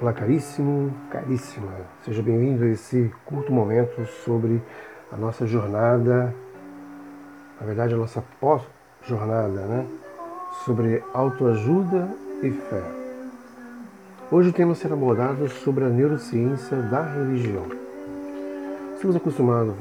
[0.00, 1.72] Olá, caríssimo, caríssima.
[2.04, 4.62] Seja bem-vindo a esse curto momento sobre
[5.10, 6.32] a nossa jornada,
[7.60, 9.84] na verdade, a nossa pós-jornada, né?
[10.64, 12.08] Sobre autoajuda
[12.44, 12.80] e fé.
[14.30, 17.66] Hoje o tema será abordado sobre a neurociência da religião.
[18.94, 19.74] Estamos acostumados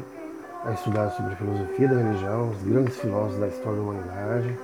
[0.65, 4.57] a estudar sobre a filosofia da religião, os grandes filósofos da história da humanidade,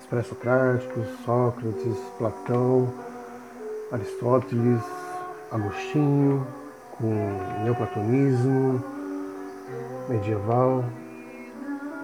[0.00, 2.92] os pré-socráticos, Sócrates, Platão,
[3.92, 4.82] Aristóteles,
[5.52, 6.44] Agostinho,
[6.98, 8.82] com neoplatonismo
[10.08, 10.84] medieval,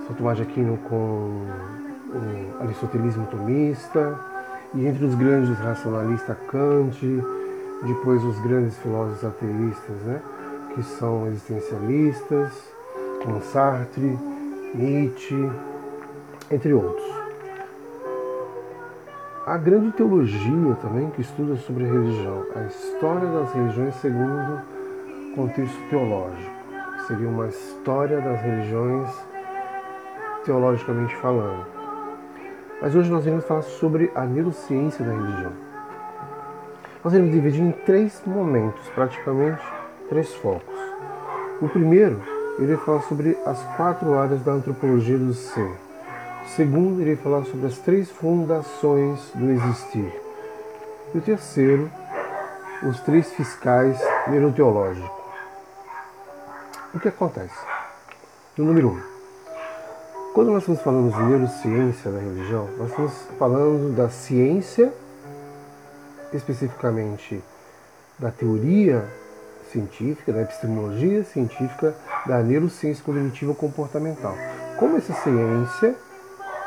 [0.06, 1.46] São Tomás de Aquino com
[2.14, 4.18] o aristotelismo tomista,
[4.74, 7.00] e entre os grandes racionalistas Kant,
[7.82, 10.20] depois os grandes filósofos ateístas, né,
[10.74, 12.52] que são existencialistas,
[13.24, 14.18] como Sartre,
[14.74, 15.50] Nietzsche,
[16.50, 17.21] entre outros
[19.44, 24.62] a grande teologia também que estuda sobre a religião, a história das religiões segundo
[25.34, 26.52] contexto teológico.
[27.08, 29.10] Seria uma história das religiões
[30.44, 31.66] teologicamente falando.
[32.80, 35.52] Mas hoje nós iremos falar sobre a neurociência da religião.
[37.02, 39.62] Nós iremos dividir em três momentos, praticamente
[40.08, 40.78] três focos.
[41.60, 42.20] O primeiro,
[42.58, 45.91] eu irei falar sobre as quatro áreas da antropologia do ser
[46.48, 50.12] segundo, irei falar sobre as três fundações do existir.
[51.14, 51.90] E o terceiro,
[52.82, 55.10] os três fiscais neuroteológicos.
[56.94, 57.58] O que acontece?
[58.56, 59.12] No número um,
[60.34, 64.92] quando nós estamos falando de neurociência da religião, nós estamos falando da ciência,
[66.32, 67.42] especificamente
[68.18, 69.06] da teoria
[69.70, 71.94] científica, da epistemologia científica
[72.26, 74.34] da neurociência cognitiva comportamental.
[74.78, 75.94] Como essa ciência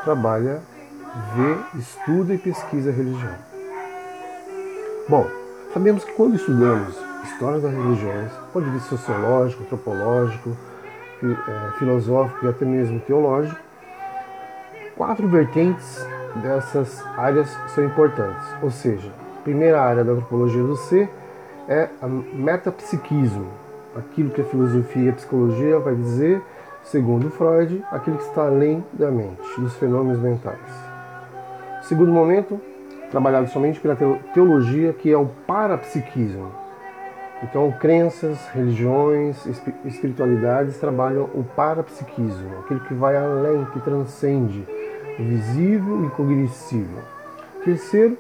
[0.06, 0.62] trabalha,
[1.36, 3.36] vê, estuda e pesquisa a religião.
[5.10, 5.28] Bom,
[5.74, 10.56] sabemos que quando estudamos história das religiões, pode vir sociológico, antropológico,
[11.24, 13.60] é, filosófico e até mesmo teológico,
[14.96, 16.06] quatro vertentes
[16.36, 18.48] dessas áreas são importantes.
[18.62, 21.10] Ou seja, a primeira área da antropologia do ser
[21.68, 23.48] é a metapsiquismo,
[23.96, 26.42] aquilo que a filosofia e a psicologia vai dizer
[26.86, 30.60] Segundo Freud, aquilo que está além da mente, dos fenômenos mentais.
[31.82, 32.62] Segundo momento,
[33.10, 33.96] trabalhado somente pela
[34.34, 36.52] teologia, que é o parapsiquismo.
[37.42, 39.46] Então, crenças, religiões,
[39.84, 44.64] espiritualidades trabalham o parapsiquismo, aquilo que vai além, que transcende
[45.20, 47.02] o visível e cognoscível.
[47.64, 48.16] Terceiro,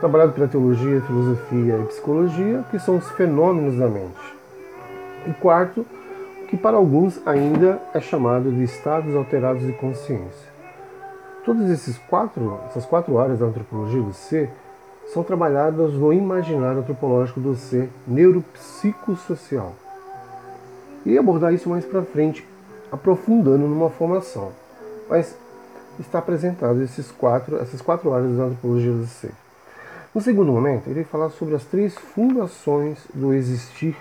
[0.00, 4.34] trabalhado pela teologia, filosofia e psicologia, que são os fenômenos da mente.
[5.26, 5.84] E quarto,
[6.48, 10.48] que para alguns ainda é chamado de estados alterados de consciência.
[11.44, 14.50] Todas esses quatro, essas quatro áreas da antropologia do ser
[15.12, 19.74] são trabalhadas no imaginário antropológico do ser neuropsicossocial.
[21.04, 22.46] E abordar isso mais para frente,
[22.90, 24.52] aprofundando numa formação.
[25.08, 25.36] Mas
[25.98, 29.32] está apresentado esses quatro, essas quatro áreas da antropologia do ser.
[30.14, 33.96] No segundo momento, irei falar sobre as três fundações do existir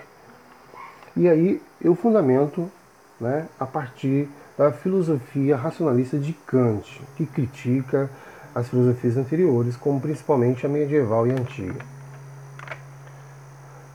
[1.18, 2.72] e aí eu fundamento
[3.20, 8.10] né, a partir da filosofia racionalista de Kant, que critica
[8.54, 11.80] as filosofias anteriores, como principalmente a medieval e antiga.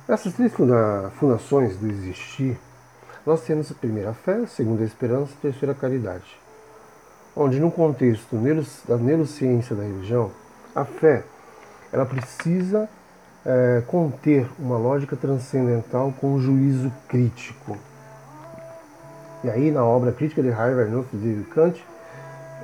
[0.09, 2.59] Essas três funda fundações do existir,
[3.25, 6.39] nós temos a primeira fé, a segunda a esperança e a terceira a caridade.
[7.35, 8.37] Onde, no contexto
[8.87, 10.31] da neurociência da religião,
[10.75, 11.25] a fé
[11.93, 12.89] ela precisa
[13.45, 17.77] é, conter uma lógica transcendental com juízo crítico.
[19.45, 21.85] E aí, na obra Crítica de Heidegger, de Kant,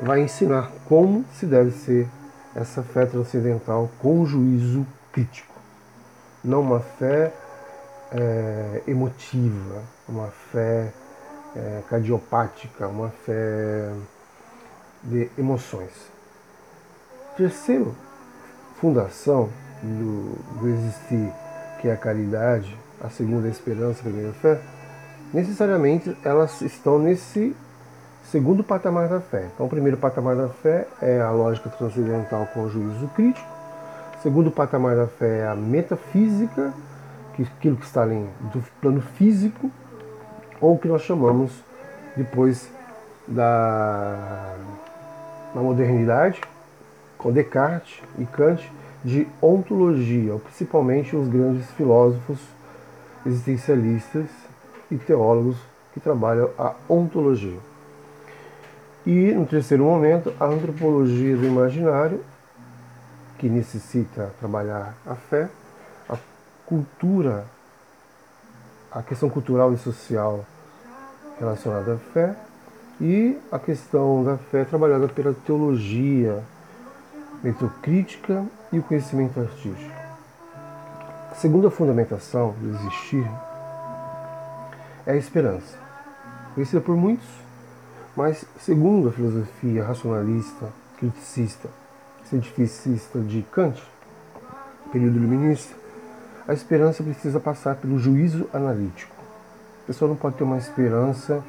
[0.02, 2.08] vai ensinar como se deve ser
[2.54, 5.54] essa fé transcendental com juízo crítico.
[6.44, 7.32] Não uma fé
[8.12, 10.92] é, emotiva, uma fé
[11.56, 13.92] é, cardiopática, uma fé
[15.02, 15.90] de emoções.
[17.36, 17.94] Terceiro,
[18.80, 19.48] fundação
[19.82, 21.32] do, do existir,
[21.80, 24.58] que é a caridade, a segunda a esperança, a primeira fé,
[25.32, 27.54] necessariamente elas estão nesse
[28.30, 29.48] segundo patamar da fé.
[29.54, 33.46] Então, o primeiro patamar da fé é a lógica transcendental com o juízo crítico.
[34.18, 36.72] O segundo patamar da fé é a metafísica,
[37.34, 39.70] que aquilo que está além do plano físico,
[40.60, 41.52] ou o que nós chamamos
[42.16, 42.68] depois
[43.26, 44.56] da,
[45.54, 46.40] da modernidade,
[47.16, 48.70] com Descartes e Kant,
[49.04, 52.38] de ontologia, principalmente os grandes filósofos
[53.24, 54.26] existencialistas
[54.90, 55.56] e teólogos
[55.92, 57.58] que trabalham a ontologia.
[59.06, 62.22] E, no terceiro momento, a antropologia do imaginário,
[63.38, 65.48] que necessita trabalhar a fé,
[66.08, 66.16] a
[66.66, 67.46] cultura,
[68.90, 70.44] a questão cultural e social
[71.38, 72.34] relacionada à fé
[73.00, 76.42] e a questão da fé trabalhada pela teologia,
[77.42, 79.98] metocrítica e o conhecimento artístico.
[81.30, 83.28] A segunda fundamentação do existir
[85.06, 85.76] é a esperança,
[86.54, 87.28] conhecida por muitos,
[88.16, 90.68] mas segundo a filosofia racionalista,
[90.98, 91.68] criticista,
[92.24, 93.82] cientificista de Kant,
[94.92, 95.74] período iluminista,
[96.46, 99.14] a esperança precisa passar pelo juízo analítico.
[99.84, 101.42] A pessoa não pode ter uma esperança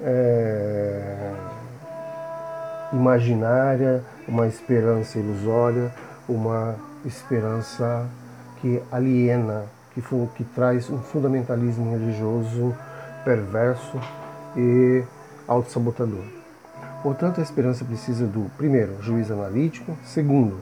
[0.00, 1.32] é,
[2.92, 5.92] imaginária, uma esperança ilusória,
[6.28, 6.74] uma
[7.04, 8.06] esperança
[8.60, 10.02] que aliena, que,
[10.36, 12.74] que traz um fundamentalismo religioso
[13.24, 13.98] perverso
[14.56, 15.02] e
[15.48, 16.24] autossabotador.
[17.02, 20.58] Portanto, a esperança precisa do, primeiro, juízo analítico, segundo,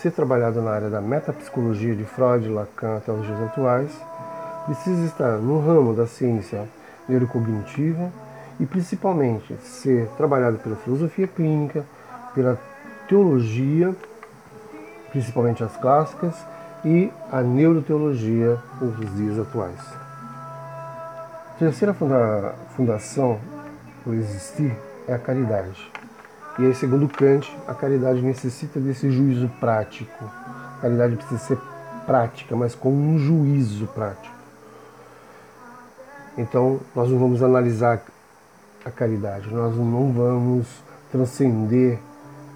[0.00, 3.90] ser trabalhado na área da metapsicologia de Freud, Lacan até os dias atuais,
[4.66, 6.66] precisa estar no ramo da ciência
[7.08, 8.10] neurocognitiva
[8.58, 11.84] e principalmente ser trabalhado pela filosofia clínica,
[12.34, 12.58] pela
[13.08, 13.94] teologia,
[15.16, 16.34] principalmente as clássicas,
[16.84, 19.80] e a neuroteologia nos dias atuais.
[21.54, 23.40] A terceira funda fundação
[24.04, 24.76] por existir
[25.08, 25.90] é a caridade.
[26.58, 30.30] E aí, segundo Kant, a caridade necessita desse juízo prático.
[30.76, 31.58] A caridade precisa ser
[32.04, 34.36] prática, mas com um juízo prático.
[36.36, 38.02] Então, nós não vamos analisar
[38.84, 40.66] a caridade, nós não vamos
[41.10, 41.98] transcender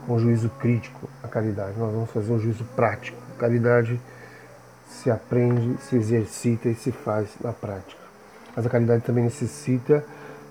[0.06, 3.18] com juízo crítico a caridade, nós vamos fazer um juízo prático.
[3.38, 4.00] Caridade
[4.88, 8.00] se aprende, se exercita e se faz na prática.
[8.54, 10.04] Mas a caridade também necessita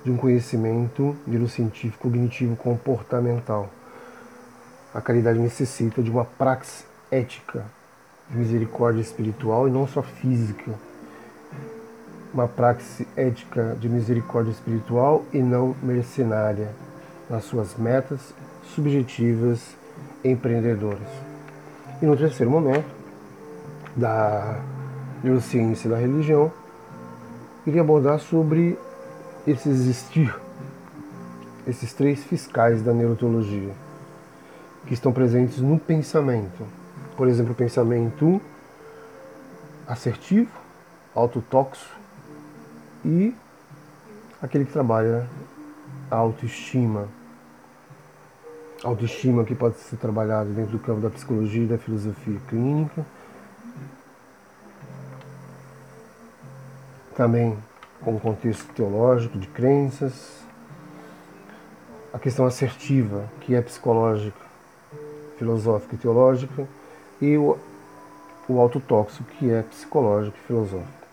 [0.03, 3.69] de um conhecimento neurocientífico cognitivo comportamental.
[4.93, 7.65] A caridade necessita de uma praxe ética
[8.29, 10.71] de misericórdia espiritual e não só física.
[12.33, 16.69] Uma praxe ética de misericórdia espiritual e não mercenária
[17.29, 18.33] nas suas metas
[18.75, 19.75] subjetivas
[20.23, 21.07] empreendedoras.
[22.01, 22.85] E no terceiro momento,
[23.95, 24.59] da
[25.23, 26.51] neurociência e da religião,
[27.63, 28.77] queria abordar sobre
[29.45, 30.33] esse existir,
[31.67, 33.73] esses três fiscais da neurotologia,
[34.85, 36.65] que estão presentes no pensamento.
[37.17, 38.39] Por exemplo, o pensamento
[39.87, 40.51] assertivo,
[41.15, 41.99] autotóxico
[43.03, 43.33] e
[44.41, 45.27] aquele que trabalha
[46.09, 47.07] a autoestima.
[48.83, 53.05] Autoestima que pode ser trabalhado dentro do campo da psicologia e da filosofia clínica.
[57.15, 57.57] Também
[58.01, 60.39] com o contexto teológico de crenças,
[62.13, 64.39] a questão assertiva, que é psicológica,
[65.37, 66.67] filosófica e teológica,
[67.21, 67.57] e o,
[68.47, 71.07] o autotóxico, que é psicológico e filosófico.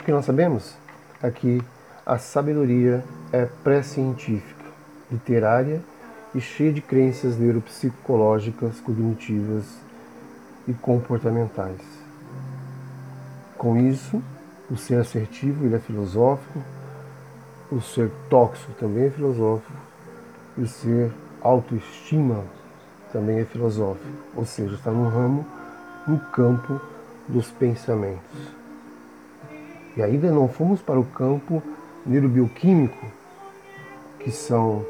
[0.00, 0.74] O que nós sabemos
[1.22, 1.62] é que
[2.04, 4.64] a sabedoria é pré-científica,
[5.10, 5.95] literária e
[6.40, 9.64] cheia de crenças neuropsicológicas, cognitivas
[10.66, 11.80] e comportamentais.
[13.56, 14.22] Com isso,
[14.70, 16.60] o ser assertivo ele é filosófico,
[17.70, 19.72] o ser tóxico também é filosófico,
[20.58, 22.44] e o ser autoestima
[23.12, 25.46] também é filosófico, ou seja, está no ramo,
[26.06, 26.80] no campo
[27.28, 28.56] dos pensamentos.
[29.96, 31.62] E ainda não fomos para o campo
[32.04, 33.06] neurobioquímico,
[34.18, 34.84] que são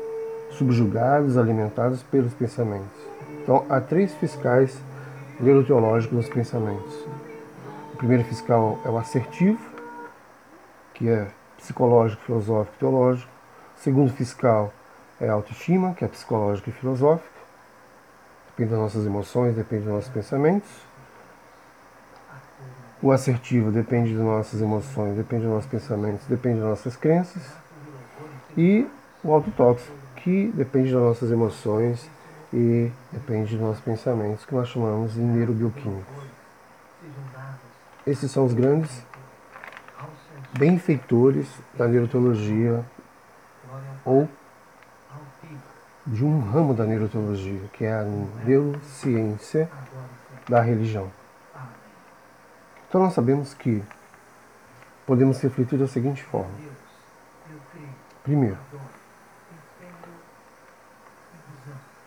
[0.51, 2.97] subjugados, alimentados pelos pensamentos.
[3.43, 4.77] Então, há três fiscais
[5.39, 6.95] neuroteológicos nos pensamentos.
[7.95, 9.61] O primeiro fiscal é o assertivo,
[10.95, 13.31] que é psicológico, filosófico teológico.
[13.77, 14.73] O segundo fiscal
[15.21, 17.37] é a autoestima, que é psicológico e filosófico.
[18.51, 20.69] Depende das nossas emoções, depende dos nossos pensamentos.
[23.03, 27.43] O assertivo depende das nossas emoções, depende dos nossos pensamentos, depende das nossas crenças.
[28.57, 28.87] E
[29.23, 29.93] o autotóxico,
[30.27, 32.11] que depende das nossas emoções
[32.53, 36.25] e depende dos nossos pensamentos, que nós chamamos de neurobioquímicos.
[38.05, 38.91] Esses são os grandes
[40.59, 42.85] benfeitores da neurotologia
[44.05, 44.29] ou
[46.05, 48.03] de um ramo da neurotologia, que é a
[48.45, 49.71] neurociência
[50.49, 51.09] da religião.
[52.89, 53.81] Então nós sabemos que
[55.07, 56.51] podemos refletir da seguinte forma.
[58.25, 58.59] Primeiro,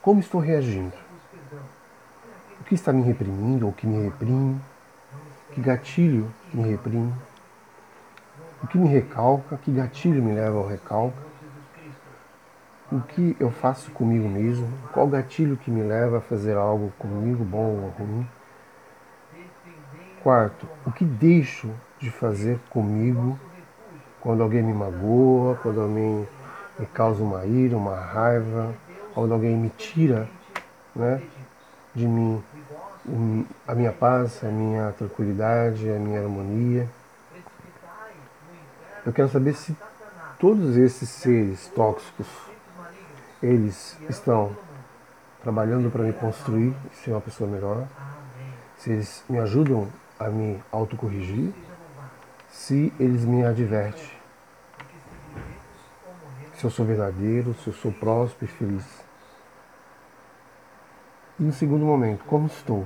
[0.10, 0.92] como estou reagindo?
[2.60, 4.60] O que está me reprimindo ou o que me reprime?
[5.54, 7.14] Que gatilho me reprime?
[8.64, 9.56] O que me recalca?
[9.58, 11.16] Que gatilho me leva ao recalque?
[12.92, 14.68] O que eu faço comigo mesmo?
[14.92, 18.28] Qual gatilho que me leva a fazer algo comigo, bom ou ruim?
[20.24, 23.40] Quarto, o que deixo de fazer comigo
[24.20, 26.28] quando alguém me magoa, quando alguém
[26.80, 28.74] me causa uma ira, uma raiva,
[29.14, 30.30] quando alguém me tira
[30.96, 31.22] né,
[31.96, 32.44] de mim
[33.68, 36.88] a minha paz, a minha tranquilidade, a minha harmonia.
[39.06, 39.76] Eu quero saber se
[40.38, 42.28] todos esses seres tóxicos,
[43.42, 44.56] eles estão
[45.42, 47.88] trabalhando para me construir ser uma pessoa melhor,
[48.78, 49.88] se eles me ajudam
[50.20, 51.52] a me autocorrigir,
[52.52, 54.19] se eles me advertem,
[56.60, 58.86] se eu sou verdadeiro, se eu sou próspero e feliz.
[61.40, 62.86] E no segundo momento, como estou?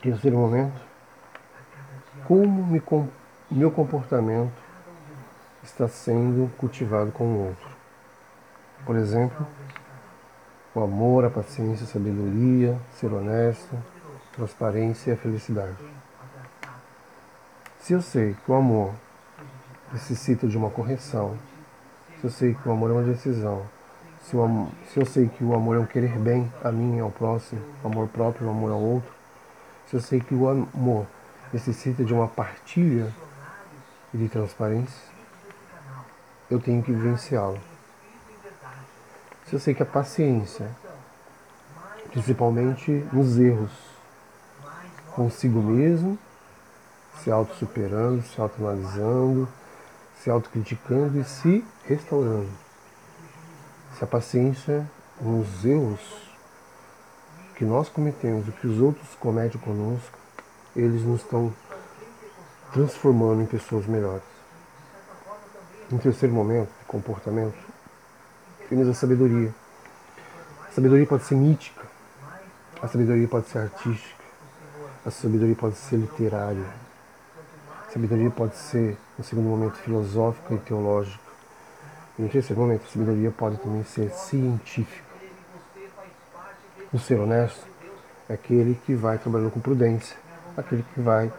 [0.00, 0.80] Terceiro momento,
[2.28, 2.80] como me,
[3.50, 4.52] meu comportamento
[5.64, 7.68] está sendo cultivado com o outro.
[8.86, 9.44] Por exemplo,
[10.76, 13.76] o amor, a paciência, a sabedoria, ser honesto,
[14.32, 15.76] transparência e a felicidade.
[17.80, 18.94] Se eu sei que o amor
[19.92, 21.36] necessita de uma correção,
[22.22, 23.66] se eu sei que o amor é uma decisão,
[24.22, 24.36] se,
[24.92, 27.60] se eu sei que o amor é um querer bem a mim e ao próximo,
[27.84, 29.12] amor próprio, amor ao outro,
[29.90, 31.04] se eu sei que o amor
[31.52, 33.12] necessita de uma partilha
[34.14, 35.02] e de transparência,
[36.48, 37.58] eu tenho que vivenciá-lo.
[39.48, 40.70] Se eu sei que a paciência,
[42.12, 43.72] principalmente nos erros,
[45.16, 46.16] consigo mesmo,
[47.18, 49.48] se auto-superando, se auto-analisando,
[50.22, 52.50] se autocriticando e se restaurando.
[53.98, 54.88] Se a paciência
[55.20, 56.00] nos erros
[57.56, 60.16] que nós cometemos, o que os outros cometem conosco,
[60.76, 61.52] eles nos estão
[62.72, 64.22] transformando em pessoas melhores.
[65.90, 67.58] Em terceiro momento, de comportamento,
[68.68, 69.52] temos a sabedoria.
[70.68, 71.82] A sabedoria pode ser mítica,
[72.80, 74.24] a sabedoria pode ser artística,
[75.04, 76.64] a sabedoria pode ser literária,
[77.92, 81.20] sabedoria pode ser, no segundo momento, filosófica e teológica.
[82.18, 85.12] E no terceiro momento, a sabedoria pode também ser científica.
[86.90, 87.66] O ser honesto
[88.28, 90.16] é aquele que vai trabalhando com prudência,
[90.56, 91.30] aquele que vai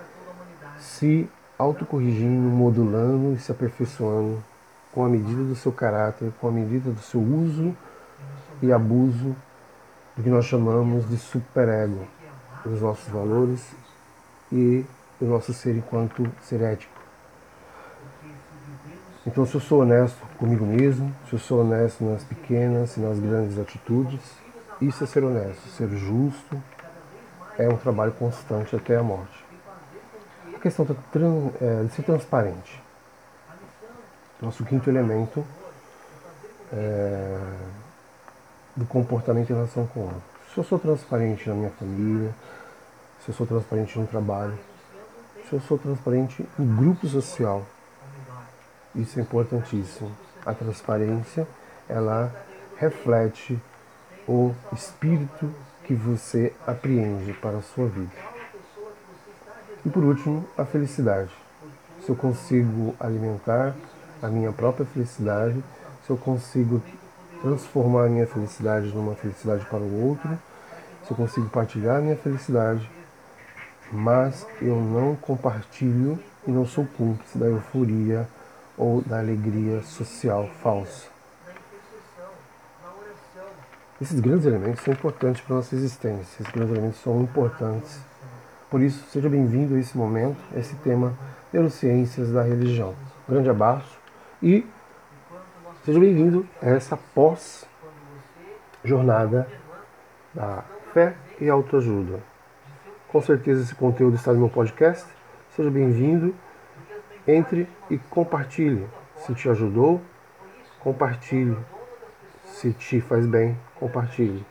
[0.80, 4.44] se autocorrigindo, modulando e se aperfeiçoando
[4.92, 7.76] com a medida do seu caráter, com a medida do seu uso
[8.62, 9.36] e abuso
[10.16, 12.08] do que nós chamamos de superego,
[12.64, 13.60] dos nossos valores
[14.52, 14.86] e
[15.24, 16.92] do nosso ser enquanto ser ético.
[19.26, 23.18] Então, se eu sou honesto comigo mesmo, se eu sou honesto nas pequenas e nas
[23.18, 24.20] grandes atitudes,
[24.82, 26.62] isso é ser honesto, ser justo,
[27.58, 29.46] é um trabalho constante até a morte.
[30.54, 32.82] A questão é, de ser transparente.
[34.42, 35.46] Nosso quinto elemento
[36.74, 37.40] é,
[38.76, 40.22] do comportamento em relação com o outro.
[40.54, 42.32] Se eu sou transparente na minha família,
[43.24, 44.58] se eu sou transparente no trabalho,
[45.54, 47.64] eu sou transparente no grupo social,
[48.96, 50.12] isso é importantíssimo.
[50.44, 51.48] A transparência,
[51.88, 52.34] ela
[52.76, 53.60] reflete
[54.28, 58.12] o espírito que você apreende para a sua vida.
[59.86, 61.32] E por último, a felicidade.
[62.04, 63.76] Se eu consigo alimentar
[64.22, 65.64] a minha própria felicidade,
[66.06, 66.82] se eu consigo
[67.42, 70.30] transformar a minha felicidade numa felicidade para o outro,
[71.06, 72.90] se eu consigo partilhar a minha felicidade,
[73.94, 78.28] mas eu não compartilho e não sou cúmplice da euforia
[78.76, 81.14] ou da alegria social falsa.
[84.02, 88.00] Esses grandes elementos são importantes para a nossa existência, esses grandes elementos são importantes.
[88.70, 91.14] Por isso, seja bem-vindo a esse momento, a esse tema
[91.54, 92.96] Neurociências da Religião.
[93.30, 93.96] Um grande abraço
[94.42, 94.66] e
[95.86, 99.48] seja bem-vindo a essa pós-jornada
[100.34, 102.33] da fé e autoajuda.
[103.14, 105.08] Com certeza esse conteúdo está no meu podcast.
[105.52, 106.34] Seja bem-vindo.
[107.28, 108.88] Entre e compartilhe.
[109.18, 110.02] Se te ajudou,
[110.80, 111.56] compartilhe.
[112.44, 114.44] Se te faz bem, compartilhe.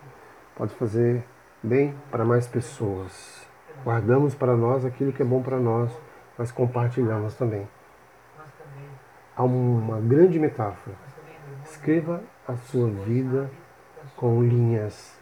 [0.54, 1.24] Pode fazer
[1.60, 3.44] bem para mais pessoas.
[3.82, 5.90] Guardamos para nós aquilo que é bom para nós,
[6.38, 7.66] mas compartilhamos também.
[9.34, 10.94] Há uma grande metáfora.
[11.64, 13.50] Escreva a sua vida
[14.14, 15.18] com linhas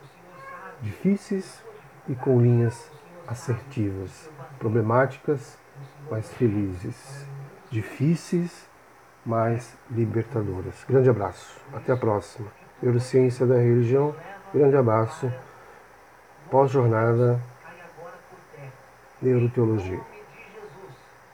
[0.83, 1.65] difíceis
[2.07, 5.59] e com linhas assertivas, problemáticas,
[6.11, 7.27] mas felizes,
[7.71, 8.69] difíceis,
[9.25, 10.85] mas libertadoras.
[10.89, 12.49] Grande abraço, até a próxima.
[12.83, 14.15] Neurociência da Religião,
[14.53, 15.33] grande abraço.
[16.51, 17.41] Pós-jornada
[19.23, 20.10] Neuroteologia.